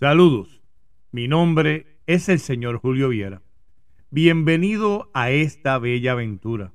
[0.00, 0.62] Saludos,
[1.12, 3.42] mi nombre es el señor Julio Viera.
[4.10, 6.72] Bienvenido a esta bella aventura,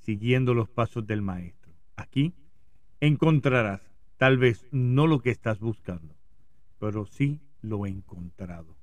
[0.00, 1.72] siguiendo los pasos del maestro.
[1.94, 2.34] Aquí
[2.98, 3.80] encontrarás
[4.16, 6.16] tal vez no lo que estás buscando,
[6.80, 8.76] pero sí lo encontrado.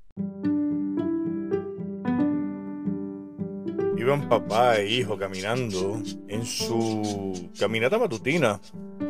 [3.98, 8.62] Iban papá e hijo caminando en su caminata matutina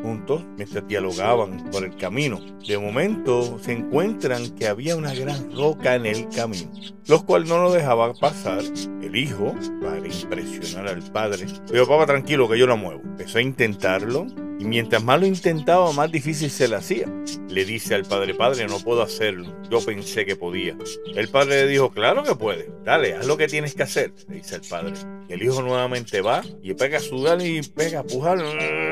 [0.06, 2.40] juntos mientras dialogaban por el camino.
[2.68, 6.72] De momento se encuentran que había una gran roca en el camino,
[7.08, 8.62] los cual no lo dejaba pasar
[9.02, 11.48] el hijo para impresionar al padre.
[11.68, 13.02] Pero papá tranquilo que yo la muevo.
[13.04, 14.27] Empezó a intentarlo
[14.60, 17.08] y mientras más lo intentaba, más difícil se le hacía.
[17.49, 19.54] Le dice al padre, padre, no puedo hacerlo.
[19.70, 20.77] Yo pensé que podía.
[21.13, 22.70] El padre le dijo, claro que puede.
[22.84, 24.94] Dale, haz lo que tienes que hacer, le dice el padre.
[25.27, 28.38] El hijo nuevamente va y pega a sudar y pega a empujar,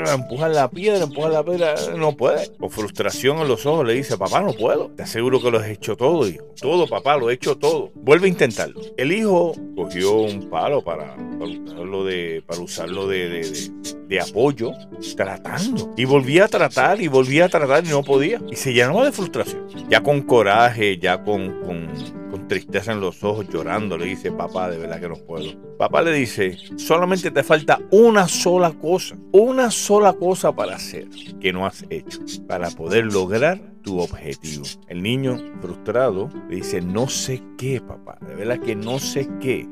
[0.10, 1.76] a empujar la piedra, empujar la piedra.
[1.96, 2.52] No puede.
[2.58, 4.92] Con frustración en los ojos le dice, papá, no puedo.
[4.96, 6.46] Te aseguro que lo has hecho todo, hijo.
[6.60, 7.92] Todo, papá, lo he hecho todo.
[7.96, 8.82] Vuelve a intentarlo.
[8.98, 13.72] El hijo cogió un palo para, para usarlo de, para usarlo de, de,
[14.08, 14.72] de apoyo,
[15.16, 15.94] tratando.
[15.98, 18.42] Y volvía a tratar y volvía a tratar y no podía.
[18.50, 19.68] Y se llenaba de frustración.
[19.90, 24.80] Ya con coraje, ya con, con tristeza en los ojos, llorando, le dice, papá, de
[24.80, 25.52] verdad que no puedo.
[25.78, 31.08] Papá le dice, solamente te falta una sola cosa, una sola cosa para hacer
[31.40, 34.66] que no has hecho, para poder lograr tu objetivo.
[34.88, 39.70] El niño frustrado le dice, no sé qué, papá, de verdad que no sé qué.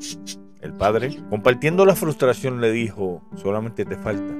[0.60, 4.36] El padre, compartiendo la frustración, le dijo, solamente te falta.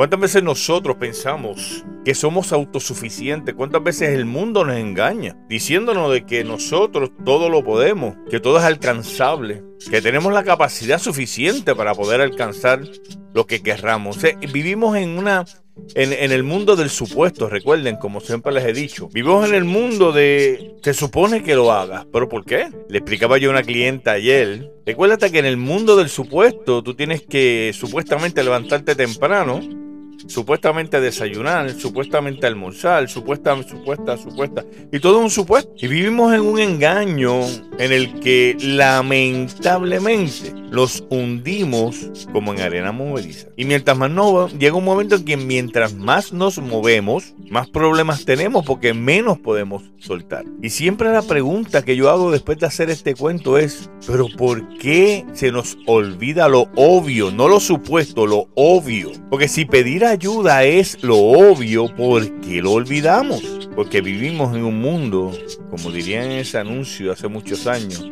[0.00, 3.54] ¿Cuántas veces nosotros pensamos que somos autosuficientes?
[3.54, 5.36] ¿Cuántas veces el mundo nos engaña?
[5.46, 10.98] Diciéndonos de que nosotros todo lo podemos, que todo es alcanzable, que tenemos la capacidad
[10.98, 12.80] suficiente para poder alcanzar
[13.34, 14.16] lo que querramos.
[14.50, 15.44] Vivimos en una
[15.94, 19.64] en, en, el mundo del supuesto, recuerden, como siempre les he dicho, vivimos en el
[19.64, 22.70] mundo de se supone que lo hagas, pero ¿por qué?
[22.88, 24.72] Le explicaba yo a una clienta ayer.
[24.86, 29.60] Recuérdate que en el mundo del supuesto tú tienes que supuestamente levantarte temprano,
[30.26, 35.72] supuestamente desayunar, supuestamente almorzar, supuesta, supuesta, supuesta, y todo un supuesto.
[35.78, 37.40] Y vivimos en un engaño
[37.78, 43.48] en el que lamentablemente los hundimos como en arena movediza.
[43.56, 48.24] Y mientras más no, llega un momento en que mientras más nos movemos, más problemas
[48.24, 50.44] tenemos porque menos podemos soltar.
[50.62, 54.78] Y siempre la pregunta que yo hago después de hacer este cuento es, pero ¿por
[54.78, 57.30] qué se nos olvida lo obvio?
[57.30, 59.10] No lo supuesto, lo obvio.
[59.30, 63.68] Porque si pedir ayuda es lo obvio, ¿por qué lo olvidamos?
[63.74, 65.32] Porque vivimos en un mundo,
[65.70, 68.04] como diría en ese anuncio hace muchos años,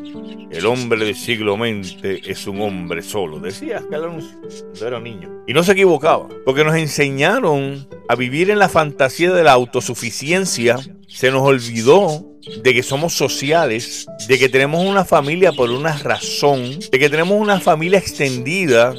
[0.50, 3.38] el hombre del siglo XX es un hombre solo.
[3.38, 5.42] Decía aquel anuncio cuando era niño.
[5.46, 10.78] Y no se equivocaba, porque nos enseñaron a vivir en la fantasía de la autosuficiencia.
[11.06, 12.24] Se nos olvidó
[12.62, 17.40] de que somos sociales, de que tenemos una familia por una razón, de que tenemos
[17.40, 18.94] una familia extendida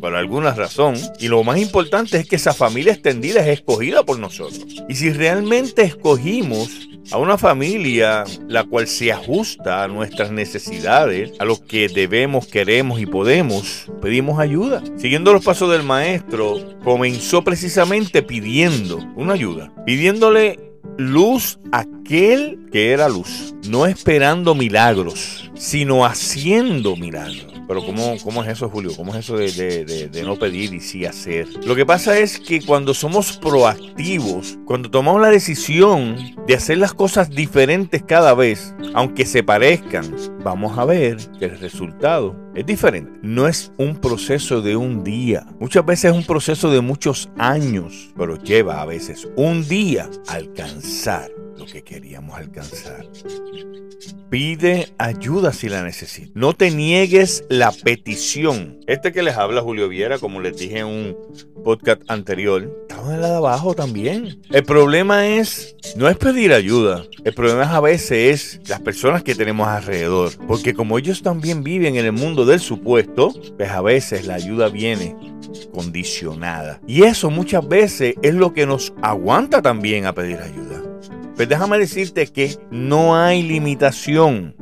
[0.00, 0.96] por alguna razón.
[1.18, 4.66] Y lo más importante es que esa familia extendida es escogida por nosotros.
[4.88, 11.44] Y si realmente escogimos a una familia la cual se ajusta a nuestras necesidades, a
[11.44, 14.82] lo que debemos, queremos y podemos, pedimos ayuda.
[14.96, 20.69] Siguiendo los pasos del maestro, comenzó precisamente pidiendo una ayuda, pidiéndole
[21.00, 27.49] luz aquel que era luz, no esperando milagros, sino haciendo milagros.
[27.70, 28.90] Pero ¿cómo, cómo es eso, Julio?
[28.96, 31.46] ¿Cómo es eso de, de, de, de, no pedir y sí hacer?
[31.64, 36.16] Lo que pasa es que cuando somos proactivos, cuando tomamos la decisión
[36.48, 41.60] de hacer las cosas diferentes cada vez, aunque se parezcan, vamos a ver que el
[41.60, 43.12] resultado es diferente.
[43.22, 45.46] No es un proceso de un día.
[45.60, 50.32] Muchas veces es un proceso de muchos años, pero lleva a veces un día a
[50.32, 53.06] alcanzar lo que queríamos alcanzar.
[54.30, 56.30] Pide ayuda si la necesitas.
[56.34, 58.78] No te niegues la petición.
[58.86, 61.16] Este que les habla Julio Viera, como les dije en un
[61.62, 64.40] podcast anterior, estamos en la de abajo también.
[64.50, 67.04] El problema es, no es pedir ayuda.
[67.24, 70.32] El problema es a veces es las personas que tenemos alrededor.
[70.46, 74.70] Porque como ellos también viven en el mundo del supuesto, pues a veces la ayuda
[74.70, 75.14] viene
[75.74, 76.80] condicionada.
[76.86, 80.89] Y eso muchas veces es lo que nos aguanta también a pedir ayuda.
[81.40, 84.54] Pero déjame decirte que no hay limitación.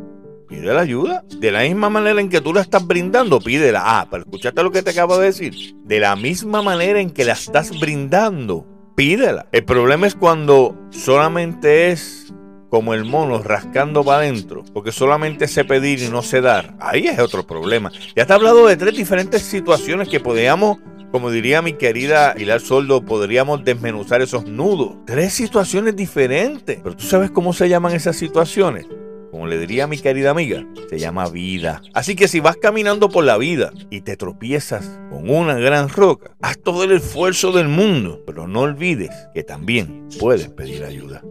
[0.48, 1.24] Pide la ayuda.
[1.40, 3.82] De la misma manera en que tú la estás brindando, pídela.
[3.84, 5.74] Ah, pero escuchaste lo que te acabo de decir.
[5.82, 8.64] De la misma manera en que la estás brindando,
[8.94, 9.48] pídela.
[9.50, 12.32] El problema es cuando solamente es
[12.70, 16.76] como el mono rascando para adentro, porque solamente sé pedir y no sé dar.
[16.78, 17.90] Ahí es otro problema.
[18.14, 20.78] Ya te he hablado de tres diferentes situaciones que podríamos
[21.10, 24.96] Como diría mi querida Pilar Soldo, podríamos desmenuzar esos nudos.
[25.06, 26.80] Tres situaciones diferentes.
[26.82, 28.86] Pero tú sabes cómo se llaman esas situaciones
[29.30, 31.82] como le diría mi querida amiga, se llama vida.
[31.94, 36.36] Así que si vas caminando por la vida y te tropiezas con una gran roca,
[36.40, 41.22] haz todo el esfuerzo del mundo, pero no olvides que también puedes pedir ayuda.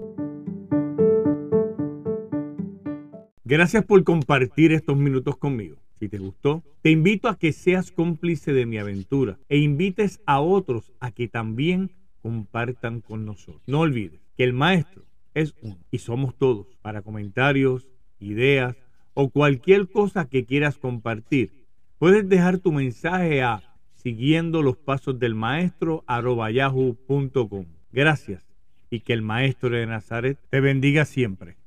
[3.43, 5.77] Gracias por compartir estos minutos conmigo.
[5.99, 10.39] Si te gustó, te invito a que seas cómplice de mi aventura e invites a
[10.39, 11.91] otros a que también
[12.21, 13.63] compartan con nosotros.
[13.67, 15.03] No olvides que el maestro
[15.33, 16.67] es uno y somos todos.
[16.81, 17.87] Para comentarios,
[18.19, 18.75] ideas
[19.13, 21.51] o cualquier cosa que quieras compartir,
[21.97, 23.63] puedes dejar tu mensaje a
[23.95, 27.65] siguiendo los pasos del maestro yahoo.com.
[27.91, 28.45] Gracias
[28.89, 31.57] y que el maestro de Nazaret te bendiga siempre.